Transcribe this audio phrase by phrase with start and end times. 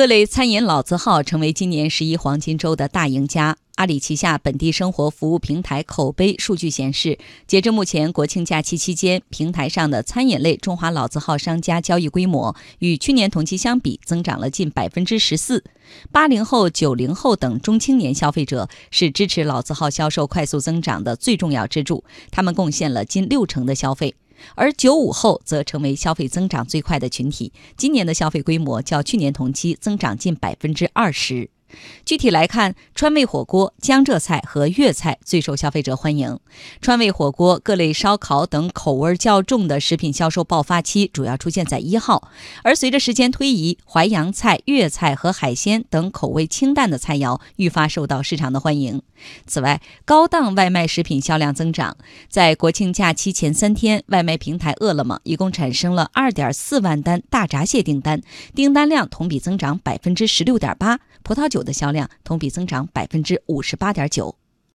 [0.00, 3.58] 各类餐饮老字号成为今年十一黄金周的大赢家。
[3.74, 15.62] 阿里旗下本地生活服务平台口碑数据显示，截至目前，国庆假期期间，平台上的餐饮类中华老字号商家交易规模与去年同期相比增长了近百分之十四。
[16.10, 24.14] 八零后、九零后等中青年消费者是支持老字号销售快速增长的最重要支柱，他们贡献了近六成的消费。
[24.54, 31.50] 而九五后则成为消费增长最快的群体，今年的消费规模较去年同期增长近百分之二十。
[32.04, 36.38] 具体来看，川味火锅、江浙菜和粤菜最受消费者欢迎。
[36.80, 42.28] 川味火锅、各类烧烤等口味较重的食品销售爆发期主要出现在一号，
[42.62, 49.02] 而随着时间推移，淮扬菜、粤菜和海鲜等口味清淡的菜肴愈发受到市场的欢迎。
[49.46, 51.96] 此外，高档外卖食品销量增长，
[52.28, 58.22] 在国庆假期前三天，外卖平台饿了么一共产生了二点四万单大闸蟹订单，
[58.54, 60.98] 订单量同比增长百分之十六点八。
[61.22, 64.39] 葡萄酒的销量同比增长百分之五十八点九。